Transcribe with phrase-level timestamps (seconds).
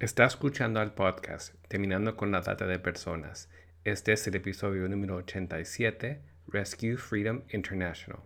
[0.00, 3.50] Está escuchando al podcast Terminando con la Trata de Personas.
[3.82, 8.20] Este es el episodio número 87, Rescue Freedom International.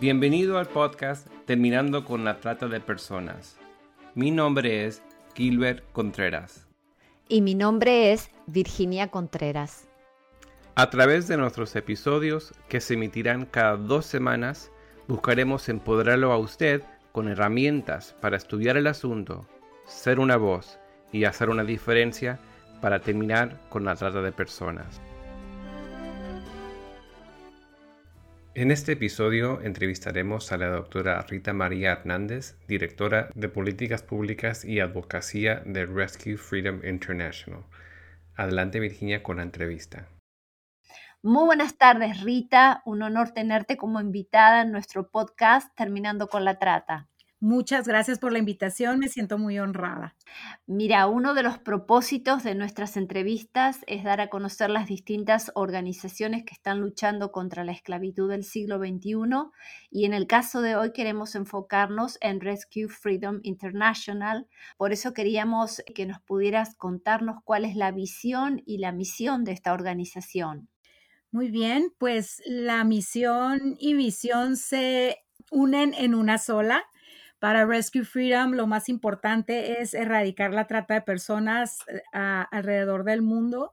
[0.00, 3.58] Bienvenido al podcast Terminando con la Trata de Personas.
[4.14, 5.02] Mi nombre es
[5.34, 6.68] Gilbert Contreras.
[7.28, 9.88] Y mi nombre es Virginia Contreras.
[10.78, 14.70] A través de nuestros episodios, que se emitirán cada dos semanas,
[15.08, 19.48] buscaremos empoderarlo a usted con herramientas para estudiar el asunto,
[19.86, 20.78] ser una voz
[21.12, 22.38] y hacer una diferencia
[22.82, 25.00] para terminar con la trata de personas.
[28.54, 34.80] En este episodio entrevistaremos a la doctora Rita María Hernández, directora de Políticas Públicas y
[34.80, 37.64] Advocacia de Rescue Freedom International.
[38.34, 40.06] Adelante Virginia con la entrevista.
[41.28, 42.82] Muy buenas tardes, Rita.
[42.84, 47.08] Un honor tenerte como invitada en nuestro podcast Terminando con la Trata.
[47.40, 50.14] Muchas gracias por la invitación, me siento muy honrada.
[50.68, 56.44] Mira, uno de los propósitos de nuestras entrevistas es dar a conocer las distintas organizaciones
[56.44, 59.50] que están luchando contra la esclavitud del siglo XXI
[59.90, 64.46] y en el caso de hoy queremos enfocarnos en Rescue Freedom International.
[64.76, 69.50] Por eso queríamos que nos pudieras contarnos cuál es la visión y la misión de
[69.50, 70.68] esta organización.
[71.32, 75.18] Muy bien, pues la misión y visión se
[75.50, 76.84] unen en una sola.
[77.38, 83.22] Para Rescue Freedom lo más importante es erradicar la trata de personas eh, alrededor del
[83.22, 83.72] mundo.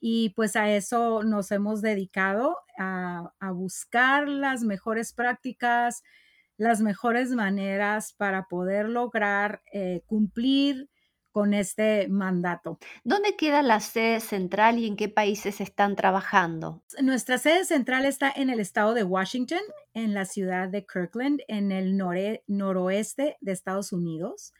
[0.00, 6.02] y pues a eso nos hemos dedicado, a, buscar las mejores prácticas,
[6.58, 10.88] las mejores maneras para poder lograr eh, cumplir
[11.32, 12.78] con este mandato.
[13.04, 16.82] ¿Dónde queda la sede central y en qué países están trabajando?
[17.02, 19.60] Nuestra sede central está en el estado de Washington,
[19.94, 24.52] en la ciudad de Kirkland, en el noroeste de Estados Unidos.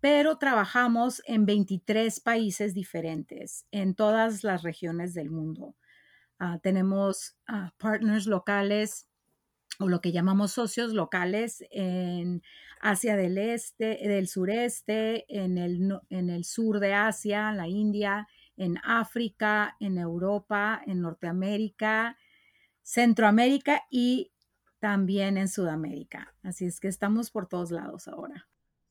[0.00, 5.74] pero trabajamos en 23 países diferentes, en todas las regiones del mundo.
[6.38, 9.08] Ah, tenemos ah, partners locales
[9.78, 12.42] o lo que llamamos socios locales en
[12.80, 18.78] Asia del Este, del Sureste, en el, en el sur de Asia, la India, en
[18.84, 22.16] África, en Europa, en Norteamérica,
[22.82, 24.32] Centroamérica y
[24.78, 26.34] también en Sudamérica.
[26.42, 28.46] Así es que estamos por todos lados ahora.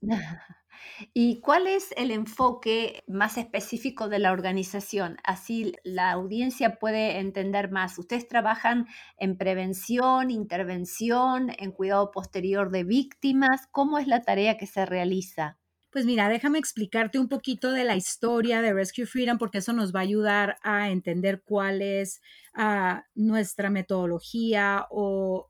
[1.13, 5.17] ¿Y cuál es el enfoque más específico de la organización?
[5.23, 7.97] Así la audiencia puede entender más.
[7.99, 13.67] Ustedes trabajan en prevención, intervención, en cuidado posterior de víctimas.
[13.71, 15.57] ¿Cómo es la tarea que se realiza?
[15.91, 19.95] Pues mira, déjame explicarte un poquito de la historia de Rescue Freedom porque eso nos
[19.95, 22.21] va a ayudar a entender cuál es
[22.53, 25.49] ah, nuestra metodología o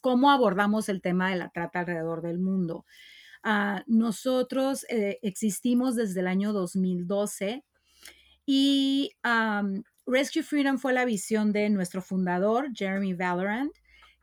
[0.00, 2.86] cómo abordamos el tema de la trata alrededor del mundo.
[3.48, 7.64] Ah, nosotros eh, existimos desde el año 2012
[8.44, 9.12] y
[10.04, 13.70] Rescue Freedom fue la visión de nuestro fundador, Jeremy Valorant,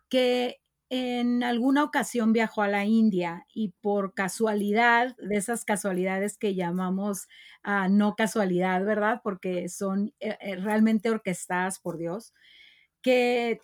[0.09, 6.53] que en alguna ocasión viajó a la India y por casualidad, de esas casualidades que
[6.53, 7.29] llamamos
[7.66, 9.22] uh, no casualidad, ¿verdad?
[9.23, 12.34] Porque son eh, eh, realmente orquestadas por Dios,
[13.01, 13.61] que,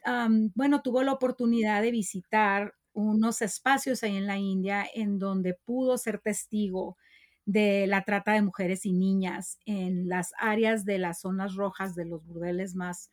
[0.56, 5.98] bueno, tuvo la oportunidad de visitar unos espacios ahí en la India en donde pudo
[5.98, 6.98] ser testigo
[7.46, 12.06] de la trata de mujeres y niñas en las áreas de las zonas rojas de
[12.06, 13.10] los burdeles más,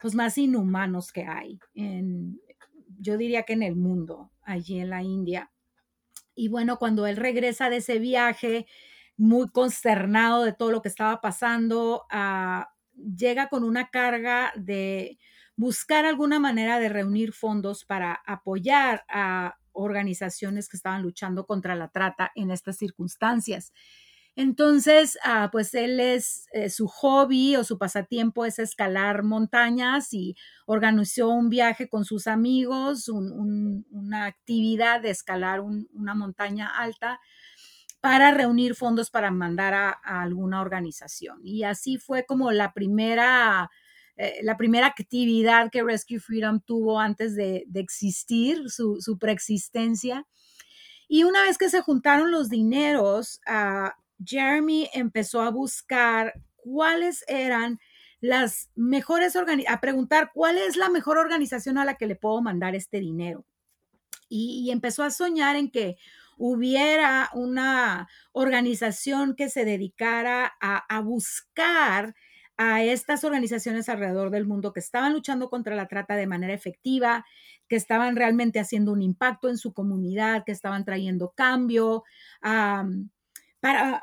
[0.00, 1.58] pues más inhumanos que hay,
[3.00, 5.50] yo diría que en el mundo, allí en la India.
[6.34, 8.66] Y bueno, cuando él regresa de ese viaje,
[9.16, 15.18] muy consternado de todo lo que estaba pasando, ah, llega con una carga de
[15.56, 21.88] buscar alguna manera de reunir fondos para apoyar a organizaciones que estaban luchando contra la
[21.88, 23.72] trata en estas circunstancias.
[24.36, 30.34] Entonces, ah, pues él es, eh, su hobby o su pasatiempo es escalar montañas y
[30.66, 37.20] organizó un viaje con sus amigos, una actividad de escalar una montaña alta
[38.00, 41.40] para reunir fondos para mandar a, alguna organización.
[41.44, 43.70] Y así fue como la primera
[44.16, 50.26] eh, la primera actividad que Rescue Freedom tuvo antes de, existir, su, preexistencia.
[51.08, 53.94] Y una vez que se juntaron los dineros, ah,
[54.24, 57.78] Jeremy empezó a buscar cuáles eran
[58.20, 62.74] las mejores a preguntar cuál es la mejor organización a la que le puedo mandar
[62.74, 63.44] este dinero.
[64.28, 65.96] Y, empezó a soñar en que
[66.38, 72.14] hubiera una organización que se dedicara a, a buscar
[72.56, 77.24] a estas organizaciones alrededor del mundo que estaban luchando contra la trata de manera efectiva,
[77.68, 82.04] que estaban realmente haciendo un impacto en su comunidad, que estaban trayendo cambio,
[83.60, 84.02] para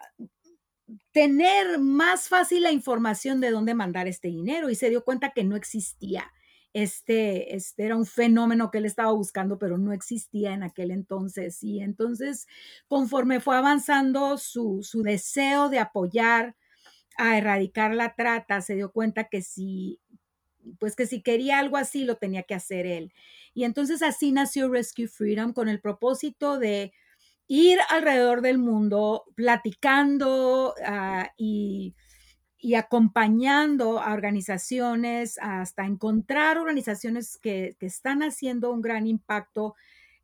[1.12, 5.44] tener más fácil la información de dónde mandar este dinero y se dio cuenta que
[5.44, 6.32] no existía.
[6.74, 11.62] Este, este era un fenómeno que él estaba buscando, pero no existía en aquel entonces.
[11.64, 12.48] Y entonces,
[12.88, 16.56] conforme fue avanzando su, su deseo de apoyar
[17.18, 20.00] a erradicar la trata, se dio cuenta que si,
[20.80, 23.14] pues que si quería algo así, lo tenía que hacer él.
[23.54, 26.94] Y entonces así nació Rescue Freedom con el propósito de
[27.48, 31.96] ir alrededor del mundo platicando ah, y,
[32.78, 39.74] acompañando a organizaciones hasta encontrar organizaciones que, que están haciendo un gran impacto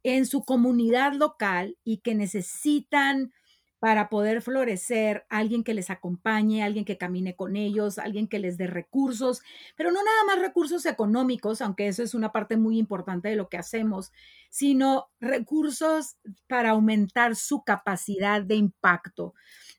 [0.03, 3.33] en su comunidad local y que necesitan
[3.79, 8.57] para poder florecer, alguien que les acompañe, alguien que camine con ellos, alguien que les
[8.57, 9.41] dé recursos,
[9.75, 13.49] pero no nada más recursos económicos, aunque eso es una parte muy importante de lo
[13.49, 14.11] que hacemos,
[14.49, 19.33] sino recursos para aumentar su capacidad de impacto,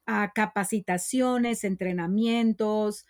[0.07, 3.05] a capacitaciones, entrenamientos,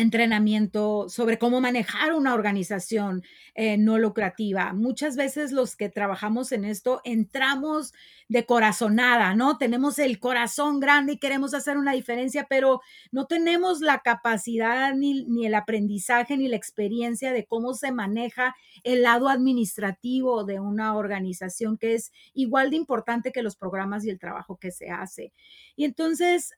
[0.00, 3.22] entrenamiento sobre cómo manejar una organización
[3.54, 4.72] eh, no lucrativa.
[4.72, 7.92] Muchas veces los que trabajamos en esto entramos
[8.28, 9.58] de corazonada, ¿no?
[9.58, 15.24] Tenemos el corazón grande y queremos hacer una diferencia, pero no tenemos la capacidad ni,
[15.24, 18.54] ni el aprendizaje ni la experiencia de cómo se maneja
[18.84, 24.10] el lado administrativo de una organización que es igual de importante que los programas y
[24.10, 25.32] el trabajo que se hace.
[25.74, 26.52] Y entonces,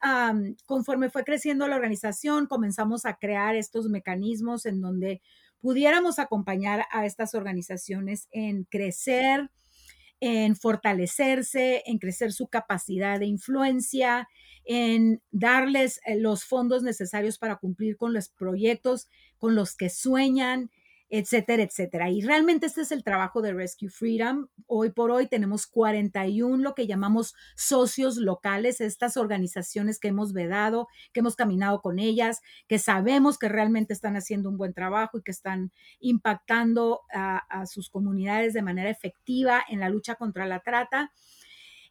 [0.67, 3.15] conforme fue creciendo la organización, comenzamos a
[3.57, 5.23] estos mecanismos en donde
[5.61, 9.51] pudiéramos acompañar a estas organizaciones en crecer,
[10.21, 14.29] en fortalecerse, en crecer su capacidad de influencia,
[14.65, 20.71] en darles eh, los fondos necesarios para cumplir con los proyectos con los que sueñan,
[21.11, 22.09] etcétera, etcétera.
[22.09, 24.47] Y realmente este es el trabajo de Rescue Freedom.
[24.67, 30.87] Hoy por hoy tenemos 41 lo que llamamos socios locales, estas organizaciones que hemos vedado,
[31.13, 35.23] que hemos caminado con ellas, que sabemos que realmente están haciendo un buen trabajo y
[35.23, 40.61] que están impactando a, a sus comunidades de manera efectiva en la lucha contra la
[40.61, 41.11] trata.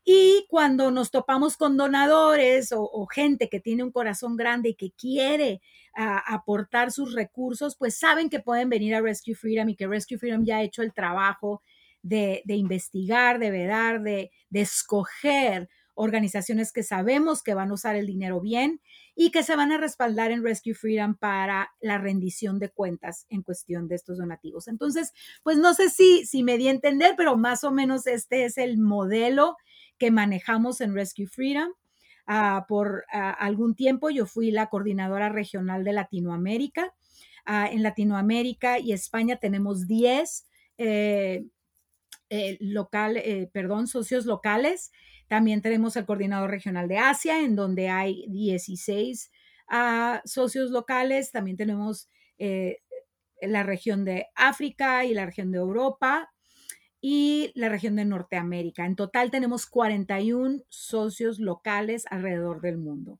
[0.03, 4.91] Y cuando nos topamos con donadores o, gente que tiene un corazón grande y que
[4.91, 5.61] quiere
[5.95, 10.17] ah, aportar sus recursos, pues saben que pueden venir a Rescue Freedom y que Rescue
[10.17, 11.61] Freedom ya ha hecho el trabajo
[12.01, 18.39] de, investigar, de vedar, de, escoger organizaciones que sabemos que van a usar el dinero
[18.39, 18.79] bien
[19.15, 23.43] y que se van a respaldar en Rescue Freedom para la rendición de cuentas en
[23.43, 24.69] cuestión de estos donativos.
[24.69, 25.11] Entonces,
[25.43, 28.77] pues no sé si me di a entender, pero más o menos este es el
[28.77, 29.57] modelo
[29.99, 31.71] que manejamos en Rescue Freedom.
[32.25, 36.93] Ah, por ah, algún tiempo yo fui la coordinadora regional de Latinoamérica.
[37.45, 40.45] Ah, en Latinoamérica y España tenemos 10
[40.77, 41.45] eh,
[42.29, 44.91] eh, eh, perdón, socios locales.
[45.27, 49.31] También tenemos el coordinador regional de Asia, en donde hay 16
[50.25, 51.31] socios locales.
[51.31, 52.09] También tenemos
[53.41, 56.31] la región de África y la región de Europa
[57.01, 58.85] y la región de Norteamérica.
[58.85, 63.19] En total tenemos 41 socios locales alrededor del mundo.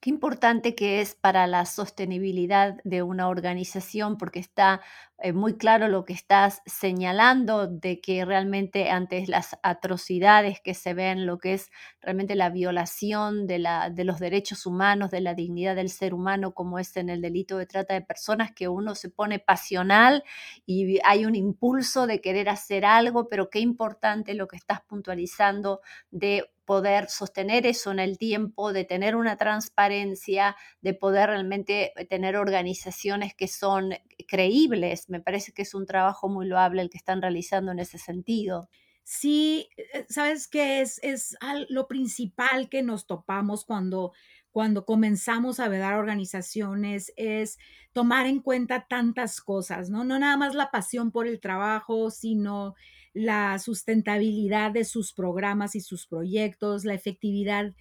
[0.00, 4.82] Qué importante que es para la sostenibilidad de una organización, porque está
[5.18, 10.92] eh, muy claro lo que estás señalando de que realmente ante las atrocidades que se
[10.94, 11.70] ven, lo que es
[12.02, 16.52] realmente la violación de, la, de los derechos humanos, de la dignidad del ser humano,
[16.52, 20.22] como es en el delito de trata de personas, que uno se pone pasional
[20.66, 25.80] y hay un impulso de querer hacer algo, pero qué importante lo que estás puntualizando
[26.10, 32.36] de poder sostener eso en el tiempo, de tener una transparencia, de poder realmente tener
[32.36, 33.94] organizaciones que son
[34.28, 35.08] creíbles.
[35.08, 38.68] Me parece que es un trabajo muy loable el que están realizando en ese sentido.
[39.04, 41.36] Sí, eh, sabes que es, es
[41.68, 44.12] lo principal que nos topamos cuando,
[44.50, 47.56] cuando comenzamos a ver organizaciones, es
[47.92, 50.02] tomar en cuenta tantas cosas, ¿no?
[50.02, 52.74] No nada más la pasión por el trabajo, sino
[53.16, 57.72] la sustentabilidad de sus programas y sus proyectos, la efectividad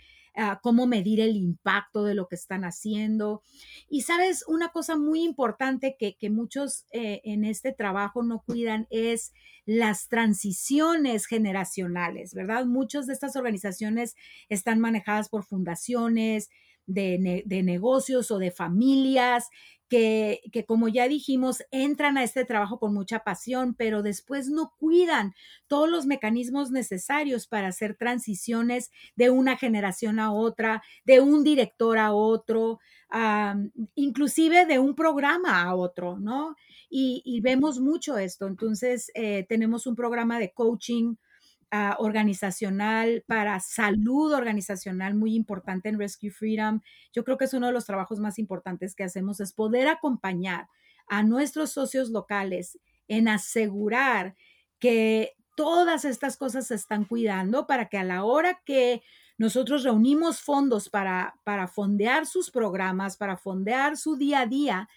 [0.61, 3.41] cómo medir el impacto de lo que están haciendo.
[3.89, 9.33] Y sabes, una cosa muy importante que, muchos eh, en este trabajo no cuidan es
[9.65, 12.65] las transiciones generacionales, ¿verdad?
[12.65, 14.15] Muchas de estas organizaciones
[14.49, 16.49] están manejadas por fundaciones,
[16.87, 19.49] de, de, negocios o de familias
[19.89, 24.73] que, que, como ya dijimos, entran a este trabajo con mucha pasión, pero después no
[24.77, 25.33] cuidan
[25.67, 31.97] todos los mecanismos necesarios para hacer transiciones de una generación a otra, de un director
[31.97, 32.79] a otro,
[33.95, 36.55] inclusive de un programa a otro, ¿no?
[36.89, 38.47] Y, y vemos mucho esto.
[38.47, 41.15] Entonces, eh, tenemos un programa de coaching
[41.73, 46.81] uh, organizacional, para salud organizacional muy importante en Rescue Freedom.
[47.13, 50.67] Yo creo que es uno de los trabajos más importantes que hacemos, es poder acompañar
[51.07, 54.35] a nuestros socios locales en asegurar
[54.79, 59.01] que todas estas cosas se están cuidando para que a la hora que
[59.37, 64.89] nosotros reunimos fondos para, para fondear sus programas, para fondear su día a día,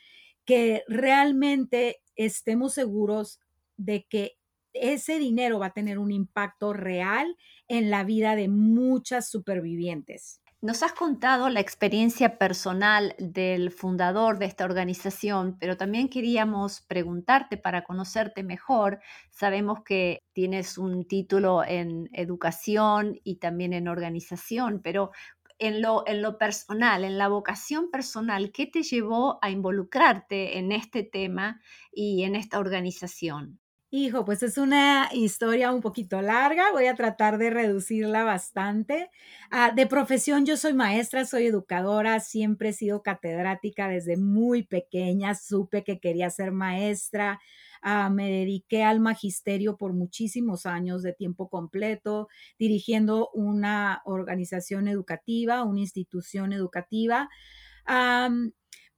[0.45, 3.41] que realmente estemos seguros
[3.77, 4.38] de que
[4.73, 7.37] ese dinero va a tener un impacto real
[7.69, 10.41] en la vida de muchas supervivientes.
[10.61, 17.57] Nos has contado la experiencia personal del fundador de esta organización, pero también queríamos preguntarte
[17.59, 18.99] para conocerte mejor.
[19.31, 25.13] Sabemos que tienes un título en educación y también en organización, pero
[25.61, 30.73] en lo, en lo personal, en la vocación personal, ¿qué te llevó a involucrarte en
[30.73, 31.61] este tema
[31.93, 33.61] y en esta organización?
[33.91, 39.11] Hijo, pues es una historia un poquito larga, voy a tratar de reducirla bastante.
[39.51, 45.35] Ah, de profesión yo soy maestra, soy educadora, siempre he sido catedrática desde muy pequeña,
[45.35, 47.41] supe que quería ser maestra,
[47.81, 52.29] ah, me dediqué al magisterio por muchísimos años de tiempo completo,
[52.59, 57.31] dirigiendo una organización educativa, una institución educativa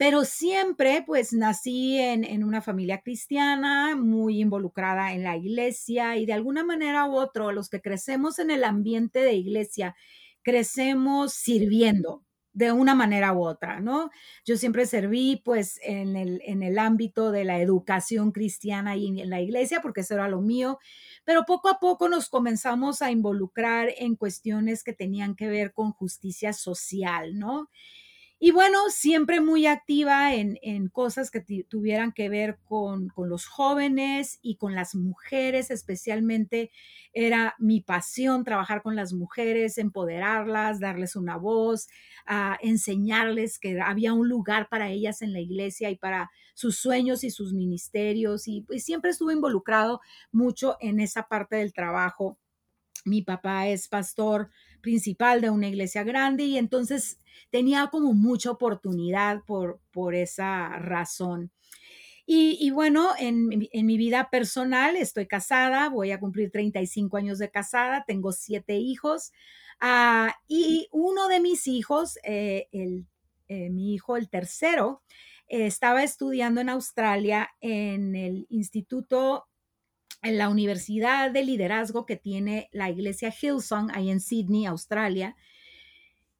[0.01, 6.33] pero siempre pues nací en, una familia cristiana, muy involucrada en la iglesia y de
[6.33, 9.95] alguna manera u otra, los que crecemos en el ambiente de iglesia,
[10.43, 14.09] crecemos sirviendo de una manera u otra, ¿no?
[14.47, 19.29] Yo siempre serví pues en el, en el ámbito de la educación cristiana y en
[19.29, 20.79] la iglesia, porque eso era lo mío,
[21.27, 25.93] pero poco a poco nos comenzamos a involucrar en cuestiones que tenían que ver con
[25.93, 27.69] justicia social, ¿no?
[28.43, 34.57] Y bueno, siempre muy activa en, cosas que tuvieran que ver con, los jóvenes y
[34.57, 36.71] con las mujeres, especialmente
[37.13, 41.89] era mi pasión trabajar con las mujeres, empoderarlas, darles una voz,
[42.25, 47.25] a enseñarles que había un lugar para ellas en la iglesia y para sus sueños
[47.25, 48.49] y sus ministerios.
[48.49, 50.01] Y pues, siempre estuve involucrado
[50.33, 52.39] mucho en esa parte del trabajo.
[53.05, 57.19] Mi papá es pastor principal de una iglesia grande y entonces
[57.51, 61.51] tenía como mucha oportunidad por, por esa razón.
[62.33, 68.05] Y, bueno, en, mi vida personal estoy casada, voy a cumplir 35 años de casada,
[68.07, 69.33] tengo siete hijos
[69.81, 73.09] ah, y uno de mis hijos, eh, el,
[73.49, 75.03] eh, mi hijo, el tercero,
[75.49, 79.49] estaba estudiando en Australia en el Instituto
[80.23, 85.37] en la Universidad de Liderazgo que tiene la iglesia Hillsong ahí en Sydney, Australia.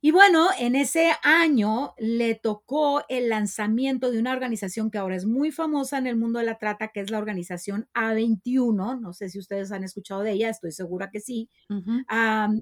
[0.03, 5.27] Y bueno, en ese año le tocó el lanzamiento de una organización que ahora es
[5.27, 8.99] muy famosa en el mundo de la trata, que es la organización A21.
[8.99, 11.51] No sé si ustedes han escuchado de ella, estoy segura que sí.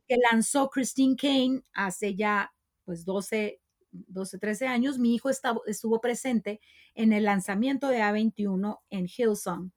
[0.09, 2.53] que lanzó Christine Kane hace ya
[2.85, 3.61] pues 12,
[3.93, 4.99] 12 13 años.
[4.99, 6.61] Mi hijo estuvo presente
[6.95, 9.71] en el lanzamiento de A21 en Hillsong.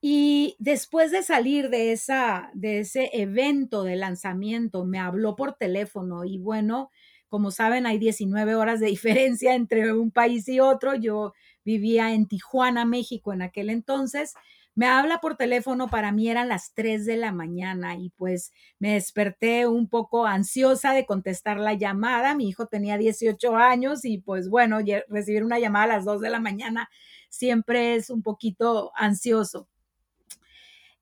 [0.00, 6.24] Y después de salir de, esa, de ese evento de lanzamiento, me habló por teléfono
[6.24, 6.90] y bueno,
[7.28, 10.94] como saben, hay 19 horas de diferencia entre un país y otro.
[10.94, 14.34] Yo vivía en Tijuana, México en aquel entonces.
[14.74, 18.92] Me habla por teléfono, para mí eran las 3 de la mañana y pues me
[18.94, 22.36] desperté un poco ansiosa de contestar la llamada.
[22.36, 24.78] Mi hijo tenía 18 años y pues bueno,
[25.08, 26.88] recibir una llamada a las 2 de la mañana
[27.28, 29.68] siempre es un poquito ansioso.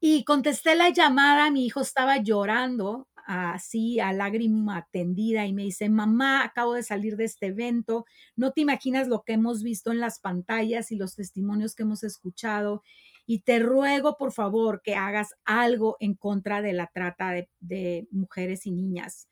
[0.01, 5.89] Y contesté la llamada, mi hijo estaba llorando así a lágrima tendida y me dice,
[5.89, 8.05] mamá, acabo de salir de este evento,
[8.37, 12.05] no te imaginas lo que hemos visto en las pantallas y los testimonios que hemos
[12.05, 12.83] escuchado
[13.27, 18.67] y te ruego por favor que hagas algo en contra de la trata de, mujeres
[18.67, 19.29] y niñas.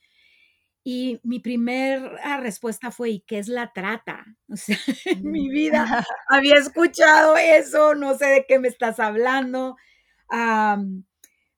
[0.86, 4.26] Y mi primera respuesta fue, ¿y qué es la trata?
[4.48, 6.04] O sea, en mi vida mm.
[6.34, 9.76] había escuchado eso, no sé de qué me estás hablando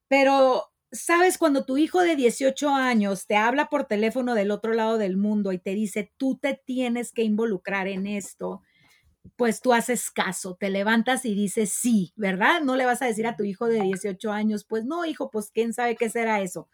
[0.09, 1.39] pero, ¿sabes?
[1.39, 5.53] Cuando tu hijo de 18 años te habla por teléfono del otro lado del mundo
[5.53, 8.63] y te dice, tú te tienes que involucrar en esto,
[9.37, 12.63] pues tú haces caso, te levantas y dices sí, ¿verdad?
[12.63, 15.51] No le vas a decir a tu hijo de 18 años, pues no, hijo, pues
[15.53, 16.69] quién sabe qué será eso.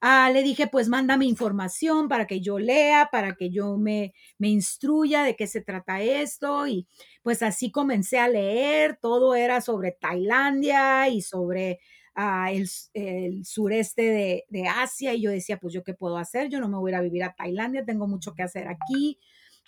[0.00, 4.48] Ah, le dije, pues mándame información para que yo lea, para que yo me, me
[4.48, 6.66] instruya de qué se trata esto.
[6.66, 6.86] Y
[7.22, 11.80] pues así comencé a leer, todo era sobre Tailandia y sobre
[12.14, 15.14] ah, el, el, sureste de, de, Asia.
[15.14, 17.02] Y yo decía, pues yo qué puedo hacer, yo no me voy a ir a
[17.02, 19.18] vivir a Tailandia, tengo mucho que hacer aquí.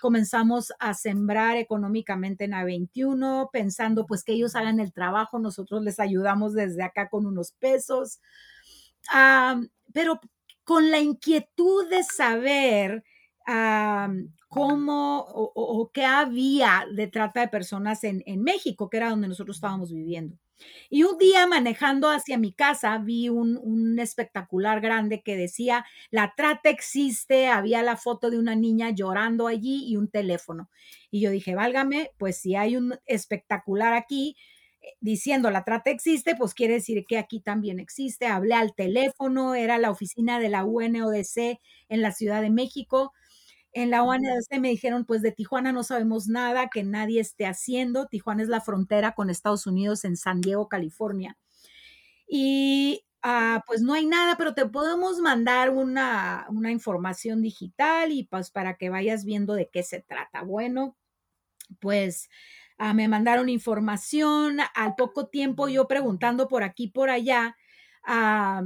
[0.01, 5.99] Comenzamos a sembrar económicamente en A21, pensando pues que ellos hagan el trabajo, nosotros les
[5.99, 8.21] ayudamos desde acá con unos pesos.
[9.11, 9.61] Ah,
[9.93, 10.21] pero
[10.65, 13.05] con la inquietud de saber
[14.49, 19.59] cómo o, qué había de trata de personas en, en, México, que era donde nosotros
[19.59, 20.37] estábamos viviendo.
[20.89, 26.33] Y un día manejando hacia mi casa vi un, un, espectacular grande que decía, la
[26.37, 30.71] trata existe, había la foto de una niña llorando allí y un teléfono.
[31.11, 34.37] Y yo dije, válgame, pues si hay un espectacular aquí,
[35.01, 38.27] diciendo la trata existe, pues quiere decir que aquí también existe.
[38.27, 43.13] Hablé al teléfono, era la oficina de la UNODC en la Ciudad de México.
[43.73, 48.07] En la UNODC me dijeron, pues de Tijuana no sabemos nada que nadie esté haciendo.
[48.07, 51.37] Tijuana es la frontera con Estados Unidos en San Diego, California.
[52.29, 58.25] Y ah, pues no hay nada, pero te podemos mandar una, una información digital y
[58.25, 60.43] pues para que vayas viendo de qué se trata.
[60.43, 60.97] Bueno,
[61.81, 62.29] pues
[62.79, 67.57] Ah, me mandaron información, al poco tiempo yo preguntando por aquí, por allá,
[68.05, 68.63] ah,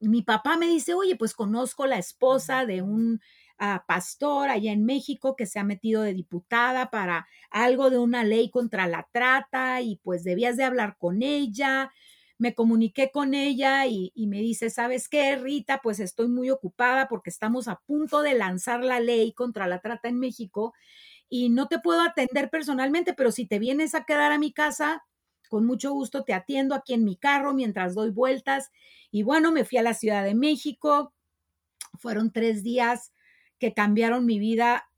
[0.00, 3.20] mi papá me dice, oye, pues conozco la esposa de un
[3.58, 8.22] ah, pastor allá en México que se ha metido de diputada para algo de una
[8.24, 11.90] ley contra la trata y pues debías de hablar con ella.
[12.36, 15.80] Me comuniqué con ella y, y me dice, ¿sabes qué, Rita?
[15.82, 20.08] Pues estoy muy ocupada porque estamos a punto de lanzar la ley contra la trata
[20.08, 20.74] en México
[21.36, 25.04] y no te puedo atender personalmente, pero si te vienes a quedar a mi casa,
[25.48, 28.70] con mucho gusto te atiendo aquí en mi carro mientras doy vueltas.
[29.10, 31.12] Y bueno, me fui a la Ciudad de México.
[31.98, 33.12] Fueron tres días
[33.58, 34.88] que cambiaron mi vida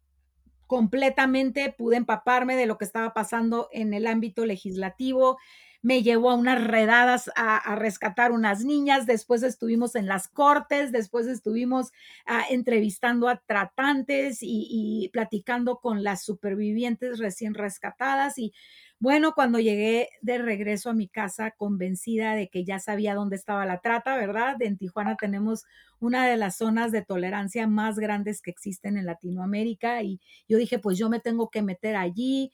[0.66, 1.72] completamente.
[1.72, 5.38] Pude empaparme de lo que estaba pasando en el ámbito legislativo
[5.82, 11.26] me llevó a unas redadas a, rescatar unas niñas, después estuvimos en las cortes, después
[11.26, 11.92] estuvimos
[12.26, 18.52] ah, entrevistando a tratantes y, y platicando con las supervivientes recién rescatadas y
[18.98, 23.66] bueno, cuando llegué de regreso a mi casa convencida de que ya sabía dónde estaba
[23.66, 24.56] la trata, ¿verdad?
[24.62, 25.66] En Tijuana tenemos
[26.00, 30.78] una de las zonas de tolerancia más grandes que existen en Latinoamérica y yo dije,
[30.78, 32.52] pues yo me tengo que meter allí,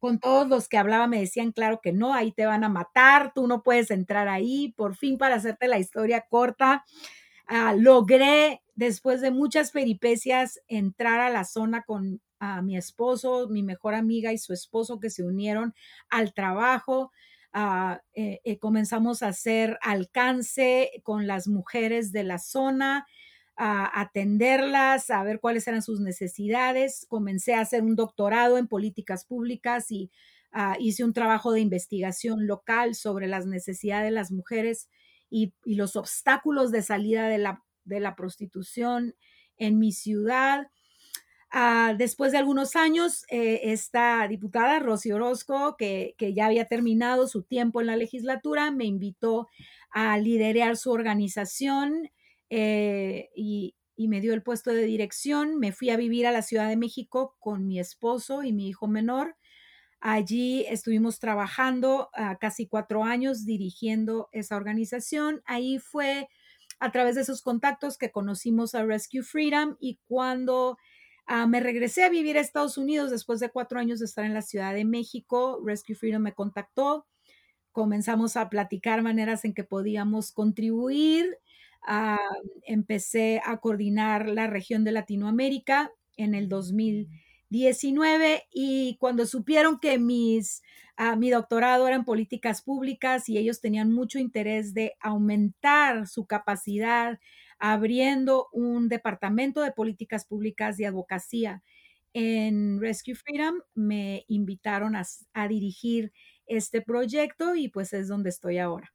[0.00, 3.32] con todos los que hablaba me decían, claro que no, ahí te van a matar,
[3.34, 4.74] tú no puedes entrar ahí.
[4.76, 6.84] Por fin, para hacerte la historia corta,
[7.50, 12.20] uh, logré, después de muchas peripecias, entrar a la zona con
[12.62, 15.74] mi esposo, mi mejor amiga y su esposo que se unieron
[16.08, 17.12] al trabajo.
[17.52, 23.06] Uh, eh, eh, comenzamos a hacer alcance con las mujeres de la zona
[23.62, 27.04] a atenderlas, a ver cuáles eran sus necesidades.
[27.06, 30.10] Comencé a hacer un doctorado en políticas públicas y
[30.54, 34.88] uh, hice un trabajo de investigación local sobre las necesidades de las mujeres
[35.28, 37.36] y, los obstáculos de salida de
[38.00, 39.14] la, prostitución
[39.58, 40.70] en mi ciudad.
[41.52, 47.28] Uh, después de algunos años, eh, esta diputada, Rosy Orozco, que, que, ya había terminado
[47.28, 49.48] su tiempo en la legislatura, me invitó
[49.90, 52.08] a liderar su organización
[52.50, 55.58] eh, y, me dio el puesto de dirección.
[55.58, 58.88] Me fui a vivir a la Ciudad de México con mi esposo y mi hijo
[58.88, 59.36] menor.
[60.00, 65.42] Allí estuvimos trabajando uh, casi cuatro años dirigiendo esa organización.
[65.44, 66.28] Ahí fue
[66.78, 70.78] a través de esos contactos que conocimos a Rescue Freedom y cuando
[71.28, 74.32] uh, me regresé a vivir a Estados Unidos después de cuatro años de estar en
[74.32, 77.06] la Ciudad de México, Rescue Freedom me contactó.
[77.70, 81.36] Comenzamos a platicar maneras en que podíamos contribuir
[81.88, 82.16] Uh,
[82.64, 90.62] empecé a coordinar la región de Latinoamérica en el 2019 y cuando supieron que mis,
[90.98, 96.26] uh, mi doctorado era en políticas públicas y ellos tenían mucho interés de aumentar su
[96.26, 97.18] capacidad
[97.58, 101.62] abriendo un departamento de políticas públicas y advocacía
[102.12, 106.12] en Rescue Freedom, me invitaron a, a dirigir
[106.46, 108.92] este proyecto y pues es donde estoy ahora.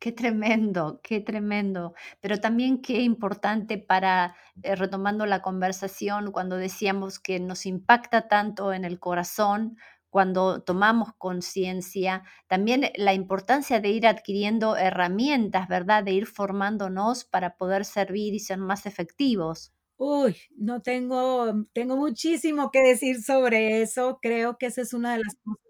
[0.00, 1.94] Qué tremendo, qué tremendo.
[2.20, 8.72] Pero también qué importante para, eh, retomando la conversación, cuando decíamos que nos impacta tanto
[8.72, 9.76] en el corazón,
[10.10, 16.04] cuando tomamos conciencia, también la importancia de ir adquiriendo herramientas, ¿verdad?
[16.04, 19.72] De ir formándonos para poder servir y ser más efectivos.
[19.98, 24.18] Uy, no tengo, tengo muchísimo que decir sobre eso.
[24.20, 25.65] Creo que esa es una de las cosas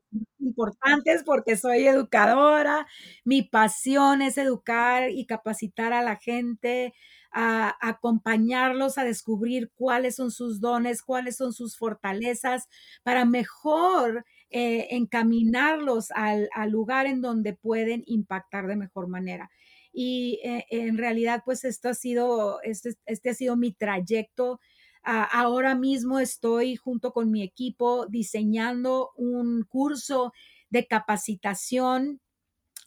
[0.46, 2.86] importantes porque soy educadora,
[3.24, 6.94] mi pasión es educar y capacitar a la gente
[7.38, 12.66] a acompañarlos a descubrir cuáles son sus dones, cuáles son sus fortalezas,
[13.02, 19.50] para mejor eh, encaminarlos al, lugar en donde pueden impactar de mejor manera.
[19.92, 24.60] Y eh, en realidad, pues esto ha sido, este, este ha sido mi trayecto.
[25.06, 30.32] Ahora mismo estoy junto con mi equipo diseñando un curso
[30.68, 32.20] de capacitación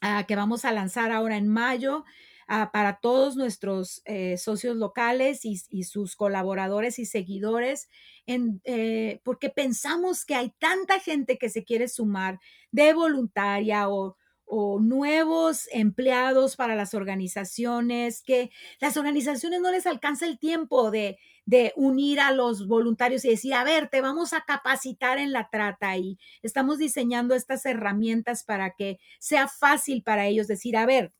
[0.02, 2.04] ah, que vamos a lanzar ahora en mayo
[2.46, 7.88] ah, para todos nuestros eh, socios locales y, sus colaboradores y seguidores,
[8.26, 12.38] eh, porque pensamos que hay tanta gente que se quiere sumar
[12.70, 14.18] de voluntaria o,
[14.50, 21.18] o nuevos empleados para las organizaciones, que las organizaciones no les alcanza el tiempo de,
[21.46, 25.48] de unir a los voluntarios y decir, a ver, te vamos a capacitar en la
[25.50, 31.12] trata y estamos diseñando estas herramientas para que sea fácil para ellos decir, a ver,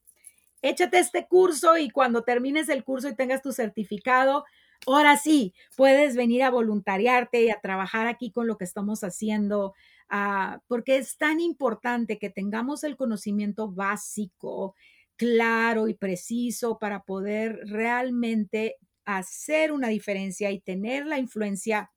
[0.62, 4.44] échate este curso y cuando termines el curso y tengas tu certificado,
[4.86, 9.74] ahora sí, puedes venir a voluntariarte y a trabajar aquí con lo que estamos haciendo,
[10.08, 14.74] ah, porque es tan importante que tengamos el conocimiento básico,
[15.16, 21.90] claro y preciso para poder realmente hacer una diferencia y tener la influencia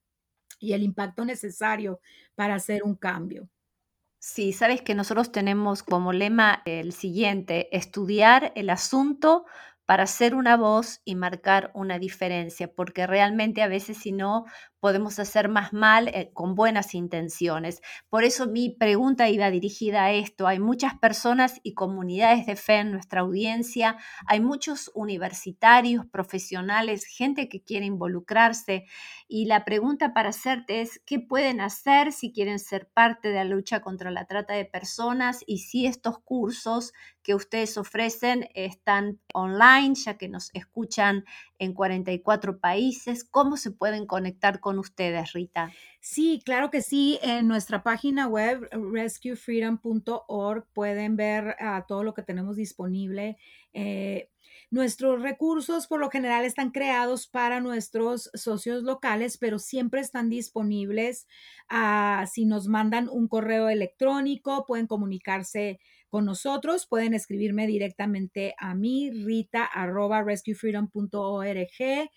[0.59, 1.99] y el impacto necesario
[2.35, 3.49] para hacer un cambio.
[4.19, 9.45] Sí, sabes que nosotros tenemos como lema el siguiente, estudiar el asunto
[9.85, 14.45] para ser una voz y marcar una diferencia, porque realmente a veces si no
[14.79, 17.81] podemos hacer más mal eh, con buenas intenciones.
[18.09, 20.45] Por eso mi pregunta iba dirigida a esto.
[20.45, 27.47] Hay muchas personas y comunidades de fe en nuestra audiencia, hay muchos universitarios, profesionales, gente
[27.47, 28.85] que quiere involucrarse
[29.27, 33.45] y la pregunta para hacerte es, ¿qué pueden hacer si quieren ser parte de la
[33.45, 36.91] lucha contra la trata de personas y si estos cursos
[37.23, 41.25] que ustedes ofrecen están online, ya que nos escuchan
[41.57, 43.23] en 44 países?
[43.23, 45.71] ¿Cómo se pueden conectar con ustedes, Rita?
[45.99, 47.19] Sí, claro que sí.
[47.21, 53.37] En nuestra página web rescuefreedom.org pueden ver ah, todo lo que tenemos disponible.
[53.73, 54.29] Eh,
[54.69, 61.27] nuestros recursos por lo general están creados para nuestros socios locales, pero siempre están disponibles.
[61.69, 65.79] Ah, si nos mandan un correo electrónico, pueden comunicarse
[66.13, 66.85] con nosotros.
[66.85, 72.09] Pueden escribirme directamente a mí, rita arroba rescuefreedom.org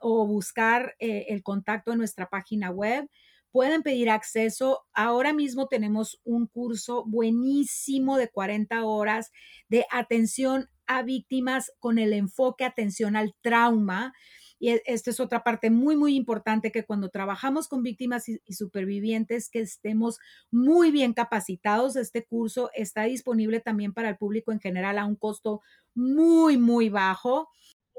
[0.00, 3.08] o buscar eh, el contacto en nuestra página web.
[3.52, 4.80] Pueden pedir acceso.
[4.92, 9.30] Ahora mismo tenemos un curso buenísimo de 40 horas
[9.68, 14.12] de atención a víctimas con el enfoque atención al trauma.
[14.58, 18.40] Y e, esta es otra parte muy, muy importante que cuando trabajamos con víctimas y,
[18.52, 20.18] supervivientes, que estemos
[20.50, 21.96] muy bien capacitados.
[21.96, 25.62] Este curso está disponible también para el público en general a un costo
[25.94, 27.48] muy, muy bajo.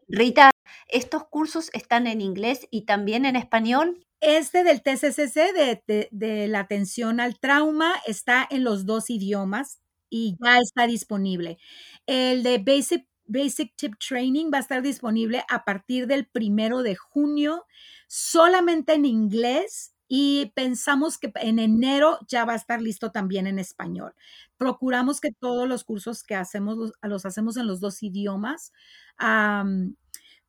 [0.07, 0.51] Rita,
[0.87, 4.05] ¿estos cursos están en inglés y también en español?
[4.21, 10.35] Este del TCCC de, de, la atención al trauma está en los dos idiomas y
[10.43, 11.57] ya está disponible.
[12.05, 16.95] El de Basic Basic Tip Training va a estar disponible a partir del primero de
[16.95, 17.65] junio,
[18.07, 23.59] solamente en inglés y pensamos que en enero ya va a estar listo también en
[23.59, 24.15] español.
[24.57, 28.73] Procuramos que todos los cursos que hacemos los, hacemos en los dos idiomas.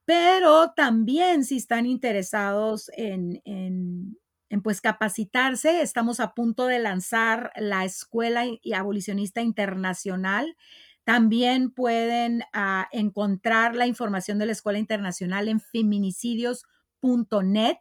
[0.06, 4.16] pero también si están interesados en, en,
[4.62, 10.56] pues capacitarse, estamos a punto de lanzar la Escuela Abolicionista Internacional
[11.04, 17.78] también pueden ah, encontrar la información de la Escuela Internacional en feminicidios.net.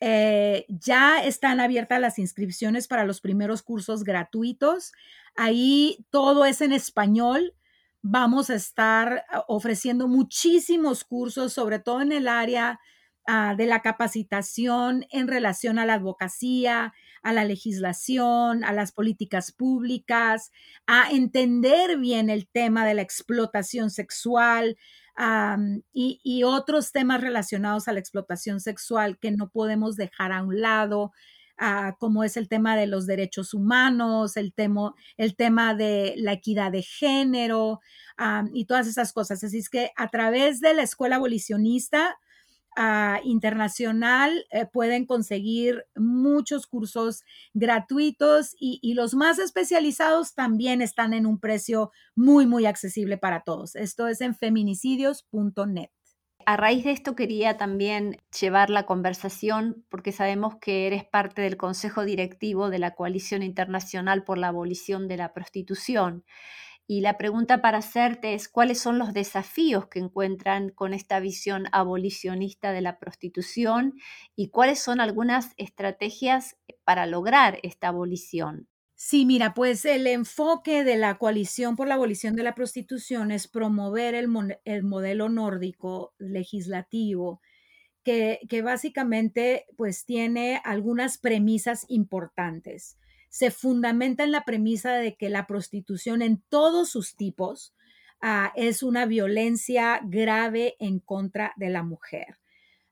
[0.00, 4.92] Eh, ya están abiertas las inscripciones para los primeros cursos gratuitos.
[5.36, 7.54] Ahí todo es en español.
[8.02, 12.80] Vamos a estar ah, ofreciendo muchísimos cursos, sobre todo en el área
[13.26, 16.92] ah, de la capacitación en relación a la advocacia,
[17.24, 20.52] a la legislación, a las políticas públicas,
[20.86, 24.76] a entender bien el tema de la explotación sexual
[25.92, 31.12] y, otros temas relacionados a la explotación sexual que no podemos dejar a un lado.
[31.56, 34.52] Ah, como es el tema de los derechos humanos, el,
[35.16, 37.80] el tema de la equidad de género
[38.52, 39.42] y todas esas cosas.
[39.42, 42.18] Así es que a través de la escuela abolicionista
[43.24, 51.40] internacional eh, pueden conseguir muchos cursos gratuitos y, los más especializados también están en un
[51.40, 53.74] precio muy, muy accesible para todos.
[53.74, 55.90] Esto es en feminicidios.net.
[56.46, 61.56] A raíz de esto quería también llevar la conversación porque sabemos que eres parte del
[61.56, 66.24] Consejo Directivo de la Coalición Internacional por la Abolición de la Prostitución
[66.86, 71.64] Y la pregunta para hacerte es, ¿cuáles son los desafíos que encuentran con esta visión
[71.72, 73.94] abolicionista de la prostitución
[74.36, 78.68] y cuáles son algunas estrategias para lograr esta abolición?
[78.96, 83.48] Sí, mira, pues el enfoque de la coalición por la abolición de la prostitución es
[83.48, 87.40] promover el, modelo nórdico legislativo
[88.04, 92.98] que, que, básicamente pues tiene algunas premisas importantes
[93.34, 97.74] se fundamenta en la premisa de que la prostitución en todos sus tipos
[98.20, 102.38] ah, es una violencia grave en contra de la mujer.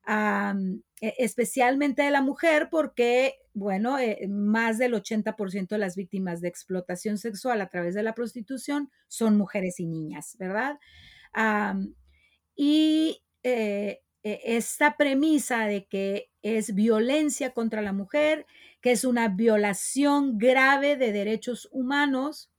[0.05, 6.49] E, especialmente de la mujer porque, bueno, eh, más del 80% de las víctimas de
[6.49, 10.81] explotación sexual a través de la prostitución son mujeres y niñas, ¿verdad?
[12.57, 18.45] y eh, e, esta premisa de que es violencia contra la mujer
[18.83, 22.51] que es una violación grave de derechos humanos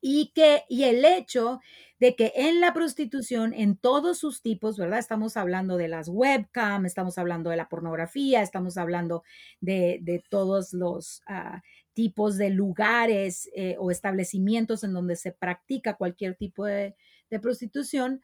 [0.00, 1.60] y que y el hecho
[2.00, 4.98] de que en la prostitución en todos sus tipos, ¿verdad?
[4.98, 9.24] Estamos hablando de las webcam, estamos hablando de la pornografía, estamos hablando
[9.60, 11.62] de, todos los ah,
[11.94, 16.94] tipos de lugares eh, o establecimientos en donde se practica cualquier tipo de,
[17.42, 18.22] prostitución.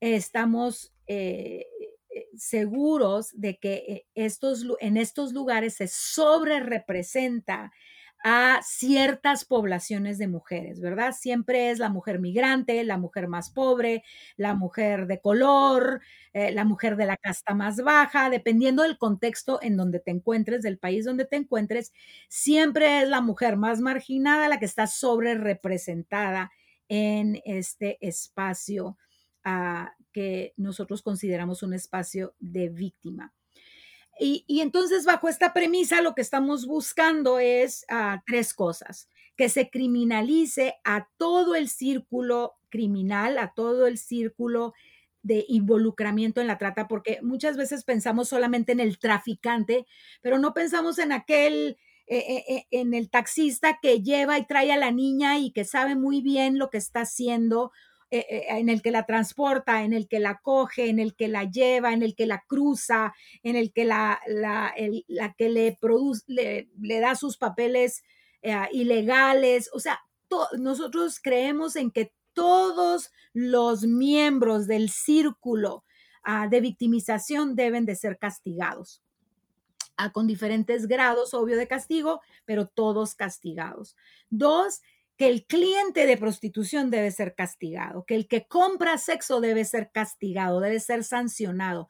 [0.00, 1.66] estamos eh,
[2.38, 7.72] seguros de que eh, estos, en estos lugares se sobre representa
[8.24, 11.12] a ciertas poblaciones de mujeres, ¿verdad?
[11.16, 14.02] Siempre es la mujer migrante, la mujer más pobre,
[14.36, 16.00] la mujer de color,
[16.32, 20.62] eh, la mujer de la casta más baja, dependiendo del contexto en donde te encuentres,
[20.62, 21.92] del país donde te encuentres,
[22.28, 26.50] siempre es la mujer más marginada la que está sobre representada
[26.88, 28.96] en este espacio
[30.18, 33.32] que nosotros consideramos un espacio de víctima.
[34.18, 39.70] Y, entonces bajo esta premisa lo que estamos buscando es ah, tres cosas, que se
[39.70, 44.74] criminalice a todo el círculo criminal, a todo el círculo
[45.22, 49.86] de involucramiento en la trata, porque muchas veces pensamos solamente en el traficante,
[50.20, 51.76] pero no pensamos en aquel,
[52.08, 55.64] eh, eh, eh, en el taxista que lleva y trae a la niña y que
[55.64, 57.70] sabe muy bien lo que está haciendo
[58.10, 61.28] eh, eh, en el que la transporta, en el que la coge, en el que
[61.28, 64.74] la lleva, en el que la cruza, en el que la, la,
[65.36, 68.02] que le, produce, le, da sus papeles
[68.40, 69.68] eh, ilegales.
[69.74, 70.00] O sea,
[70.58, 75.84] nosotros creemos en que todos los miembros del círculo
[76.22, 79.02] ah, de victimización deben de ser castigados.
[79.98, 83.96] Ah, con diferentes grados, obvio, de castigo, pero todos castigados.
[84.30, 84.80] Dos,
[85.18, 89.90] que el cliente de prostitución debe ser castigado, que el que compra sexo debe ser
[89.92, 91.88] castigado, debe ser sancionado.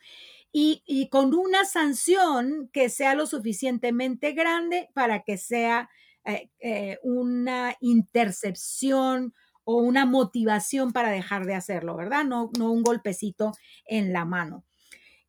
[0.50, 5.90] Y, con una sanción que sea lo suficientemente grande para que sea
[6.24, 12.24] eh, eh, una intercepción o una motivación para dejar de hacerlo, ¿verdad?
[12.24, 13.52] No, no un golpecito
[13.84, 14.64] en la mano.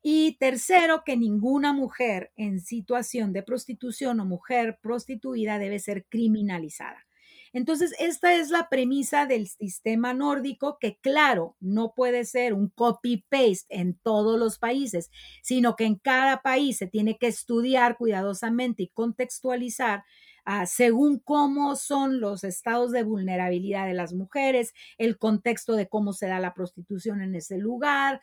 [0.02, 7.06] Y tercero, que ninguna mujer en situación de prostitución o mujer prostituida debe ser criminalizada.
[7.52, 13.66] Entonces, esta es la premisa del sistema nórdico que, claro, no puede ser un copy-paste
[13.70, 15.10] en todos los países,
[15.42, 20.04] sino que en cada país se tiene que estudiar cuidadosamente y contextualizar
[20.44, 26.12] ah, según cómo son los estados de vulnerabilidad de las mujeres, el contexto de cómo
[26.12, 28.20] se da la prostitución en ese lugar,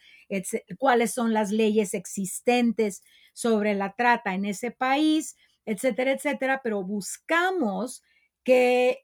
[0.78, 5.36] cuáles son las leyes existentes sobre la trata en ese país,
[5.66, 8.04] etcétera, etcétera, pero buscamos
[8.47, 9.03] que,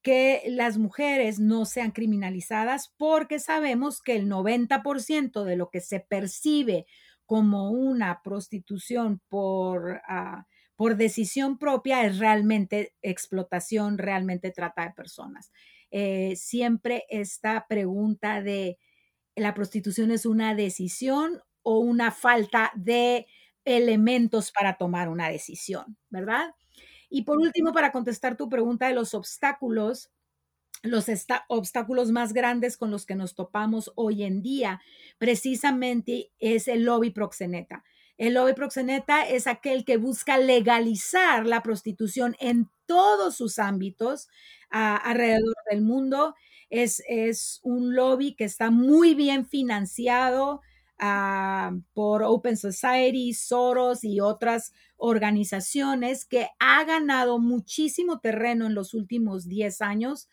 [0.00, 5.98] que las mujeres no sean criminalizadas porque sabemos que el 90% de lo que se
[5.98, 6.86] percibe
[7.26, 15.50] como una prostitución por, ah, por decisión propia es realmente explotación, realmente trata de personas.
[15.90, 18.78] Eh, siempre esta pregunta de
[19.34, 23.26] la prostitución es una decisión o una falta de
[23.64, 26.54] elementos para tomar una decisión, ¿verdad?
[27.10, 30.10] Y por último, para contestar tu pregunta de los obstáculos,
[30.82, 31.06] los
[31.48, 34.80] obstáculos más grandes con los que nos topamos hoy en día,
[35.18, 37.84] precisamente es el lobby proxeneta.
[38.16, 44.28] El lobby proxeneta es aquel que busca legalizar la prostitución en todos sus ámbitos
[44.70, 46.34] alrededor del mundo.
[46.70, 50.60] Es, es un lobby que está muy bien financiado,
[51.02, 58.92] Ah, por Open Society, Soros y otras organizaciones que ha ganado muchísimo terreno en los
[58.92, 60.28] últimos 10 años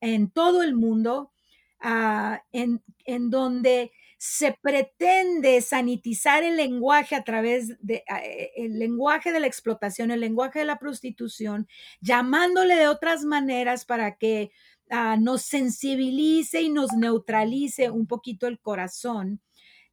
[0.00, 1.32] en todo el mundo,
[1.80, 9.32] ah, en, en donde se pretende sanitizar el lenguaje a través de eh, el lenguaje
[9.32, 11.66] de la explotación, el lenguaje de la prostitución,
[12.00, 14.52] llamándole de otras maneras para que
[14.90, 19.40] ah, nos sensibilice y nos neutralice un poquito el corazón,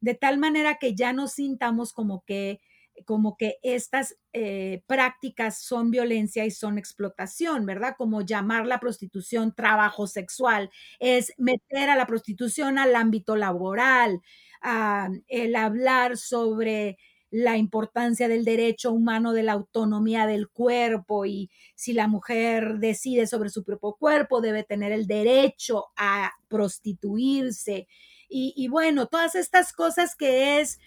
[0.00, 2.60] de tal manera que ya nos sintamos como que
[3.06, 7.94] como que estas eh, prácticas son violencia y son explotación, ¿verdad?
[7.96, 14.20] Como llamar la prostitución trabajo sexual, es meter a la prostitución al ámbito laboral,
[14.62, 16.98] ah, el hablar sobre
[17.30, 23.28] la importancia del derecho humano de la autonomía del cuerpo y si la mujer decide
[23.28, 27.86] sobre su propio cuerpo, debe tener el derecho a prostituirse.
[28.30, 30.78] Y, bueno, todas estas cosas que es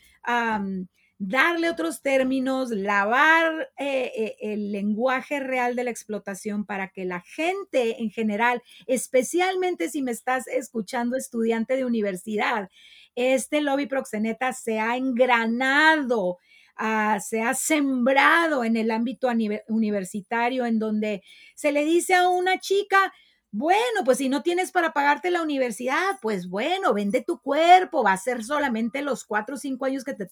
[1.20, 7.22] darle otros términos, lavar eh, eh, el lenguaje real de la explotación para que la
[7.22, 12.70] gente en general, especialmente si me estás escuchando estudiante de universidad,
[13.16, 16.40] este lobby proxeneta se ha engranado,
[16.76, 19.30] ah, se ha sembrado en el ámbito
[19.68, 21.24] universitario en donde
[21.56, 23.14] se le dice a una chica,
[23.56, 28.14] bueno, pues si no tienes para pagarte la universidad, pues bueno, vende tu cuerpo, va
[28.14, 30.26] a ser solamente los cuatro o cinco años que te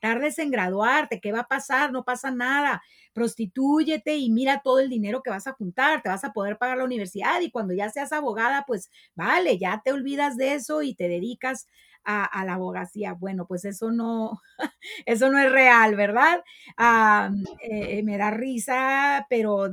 [0.00, 1.90] tardes en graduarte, ¿qué va a pasar?
[1.92, 2.80] No pasa nada,
[3.14, 6.78] prostitúyete y mira todo el dinero que vas a juntar, te vas a poder pagar
[6.78, 10.94] la universidad y cuando ya seas abogada, pues vale, ya te olvidas de eso y
[10.94, 11.66] te dedicas
[12.04, 13.14] a, la abogacía.
[13.14, 14.40] Bueno, pues eso no,
[15.06, 16.42] eso no es real, ¿verdad?
[16.76, 17.30] Ah,
[17.62, 19.68] eh, me da risa, pero,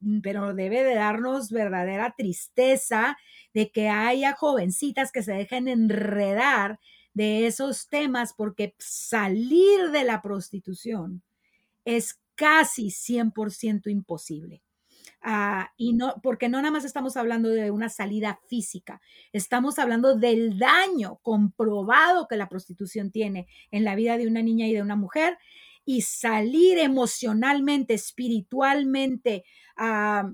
[0.00, 3.16] mm, pero debe de darnos verdadera tristeza
[3.52, 6.78] de que haya jovencitas que se dejen enredar
[7.12, 11.22] de esos temas porque salir de la prostitución
[11.84, 14.63] es casi 100% imposible.
[15.26, 19.00] Ah, y no, porque no nada más estamos hablando de una salida física,
[19.32, 24.66] estamos hablando del daño comprobado que la prostitución tiene en la vida de una niña
[24.66, 25.38] y de una mujer
[25.86, 29.44] y salir emocionalmente, espiritualmente,
[29.78, 30.30] ah,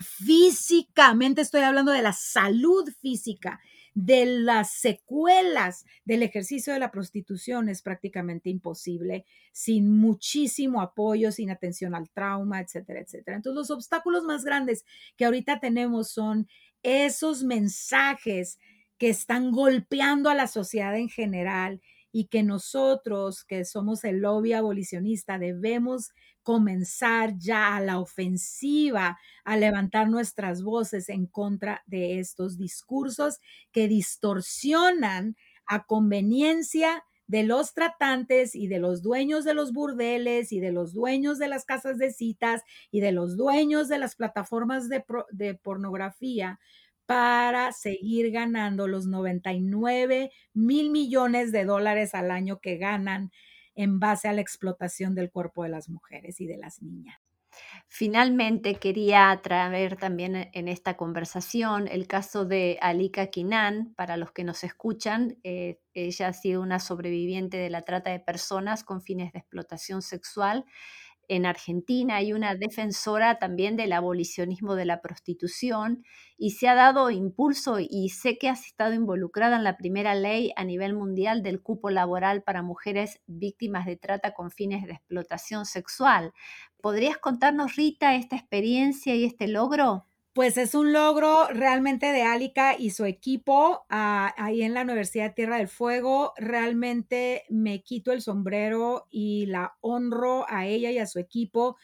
[0.00, 3.60] físicamente, estoy hablando de la salud física
[4.00, 11.50] de las secuelas del ejercicio de la prostitución es prácticamente imposible sin muchísimo apoyo, sin
[11.50, 13.38] atención al trauma, etcétera, etcétera.
[13.38, 14.84] Entonces, los obstáculos más grandes
[15.16, 16.46] que ahorita tenemos son
[16.84, 18.60] esos mensajes
[18.98, 21.80] que están golpeando a la sociedad en general
[22.12, 26.12] y que nosotros, que somos el lobby abolicionista, debemos
[26.48, 33.38] comenzar ya a la ofensiva, a levantar nuestras voces en contra de estos discursos
[33.70, 40.58] que distorsionan a conveniencia de los tratantes y de los dueños de los burdeles y
[40.58, 44.88] de los dueños de las casas de citas y de los dueños de las plataformas
[44.88, 46.58] de, pornografía
[47.04, 53.32] para seguir ganando los 99 mil millones de dólares al año que ganan
[53.78, 57.16] en base a la explotación del cuerpo de las mujeres y de las niñas.
[57.86, 63.94] Finalmente, quería traer también e, en esta conversación el caso de Alika Kinan.
[63.94, 68.20] Para los que nos escuchan, eh, ella ha sido una sobreviviente de la trata de
[68.20, 70.64] personas con fines de explotación sexual
[71.28, 76.04] en Argentina hay una defensora también del abolicionismo de la prostitución
[76.36, 80.52] y se ha dado impulso y sé que has estado involucrada en la primera ley
[80.56, 85.66] a nivel mundial del cupo laboral para mujeres víctimas de trata con fines de explotación
[85.66, 86.32] sexual.
[86.80, 90.07] ¿Podrías contarnos, Rita, esta experiencia y este logro?
[90.38, 95.24] Pues es un logro realmente de Álica y su equipo ah, ahí en la Universidad
[95.24, 96.32] de Tierra del Fuego.
[96.36, 101.76] Realmente me quito el sombrero y la honro a ella y a su equipo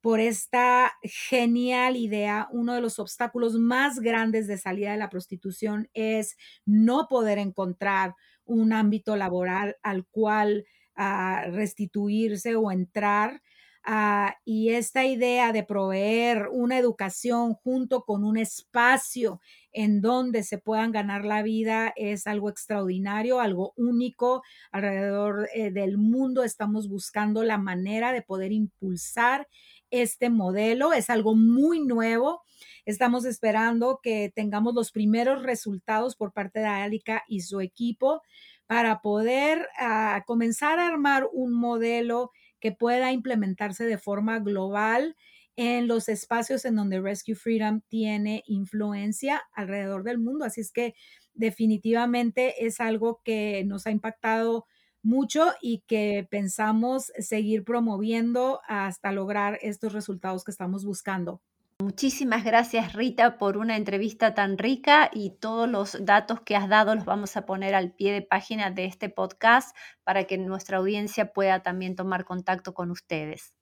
[0.00, 2.46] por esta genial idea.
[2.52, 8.14] Uno de los obstáculos más grandes de salida de la prostitución es no poder encontrar
[8.44, 10.64] un ámbito laboral al cual
[10.94, 13.42] ah, restituirse o entrar.
[13.88, 19.40] Ah, y esta idea de proveer una educación junto con un espacio
[19.72, 25.98] en donde se puedan ganar la vida es algo extraordinario, algo único alrededor eh, del
[25.98, 26.42] mundo.
[26.42, 29.46] Estamos buscando la manera de poder impulsar
[29.90, 30.92] este modelo.
[30.92, 32.42] Es algo muy nuevo.
[32.86, 38.22] Estamos esperando que tengamos los primeros resultados por parte de Alica y su equipo
[38.66, 42.32] para poder ah, comenzar a armar un modelo
[42.66, 45.14] que pueda implementarse de forma global
[45.54, 50.44] en los espacios en donde Rescue Freedom tiene influencia alrededor del mundo.
[50.44, 50.96] Así es que
[51.32, 54.66] definitivamente es algo que nos ha impactado
[55.00, 61.40] mucho y que pensamos seguir promoviendo hasta lograr estos resultados que estamos buscando.
[61.78, 66.94] Muchísimas gracias Rita por una entrevista tan rica y todos los datos que has dado
[66.94, 71.34] los vamos a poner al pie de página de este podcast para que nuestra audiencia
[71.34, 73.54] pueda también tomar contacto con ustedes.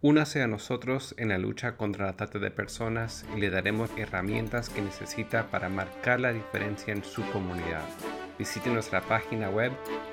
[0.00, 4.70] Únase a nosotros en la lucha contra la trata de personas y le daremos herramientas
[4.70, 7.84] que necesita para marcar la diferencia en su comunidad.
[8.38, 9.72] Visite nuestra página web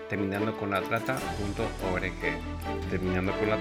[0.09, 2.11] terminando con la trata.org.
[2.89, 3.55] Terminando con la.